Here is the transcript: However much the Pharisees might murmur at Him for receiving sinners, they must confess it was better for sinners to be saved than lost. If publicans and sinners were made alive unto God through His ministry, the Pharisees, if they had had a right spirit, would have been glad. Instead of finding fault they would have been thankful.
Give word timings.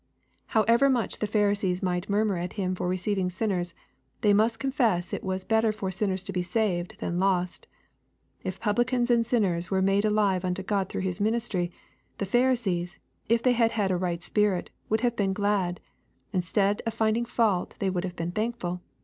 However 0.57 0.89
much 0.89 1.19
the 1.19 1.27
Pharisees 1.27 1.83
might 1.83 2.09
murmur 2.09 2.35
at 2.35 2.53
Him 2.53 2.73
for 2.73 2.87
receiving 2.87 3.29
sinners, 3.29 3.75
they 4.21 4.33
must 4.33 4.57
confess 4.57 5.13
it 5.13 5.23
was 5.23 5.45
better 5.45 5.71
for 5.71 5.91
sinners 5.91 6.23
to 6.23 6.33
be 6.33 6.41
saved 6.41 6.95
than 6.99 7.19
lost. 7.19 7.67
If 8.43 8.59
publicans 8.59 9.11
and 9.11 9.23
sinners 9.23 9.69
were 9.69 9.79
made 9.79 10.03
alive 10.03 10.43
unto 10.43 10.63
God 10.63 10.89
through 10.89 11.01
His 11.01 11.21
ministry, 11.21 11.71
the 12.17 12.25
Pharisees, 12.25 12.97
if 13.29 13.43
they 13.43 13.53
had 13.53 13.73
had 13.73 13.91
a 13.91 13.95
right 13.95 14.23
spirit, 14.23 14.71
would 14.89 15.01
have 15.01 15.15
been 15.15 15.33
glad. 15.33 15.79
Instead 16.33 16.81
of 16.87 16.95
finding 16.95 17.23
fault 17.23 17.75
they 17.77 17.91
would 17.91 18.03
have 18.03 18.15
been 18.15 18.31
thankful. 18.31 18.81